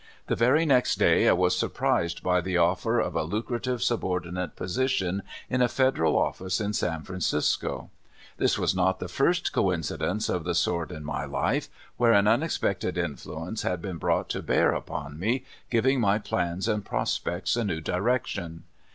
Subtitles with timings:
[0.25, 5.21] The very next day I was surprised by the offer of a lucrative subordinate position
[5.47, 7.91] in a federal office in San Francisco.
[8.37, 12.97] This was not the first coincidence of the sort in my life, where an unexpected
[12.97, 17.79] influence had been brought to bear upon me, giving my plans and prospects a new
[17.79, 18.61] di rection.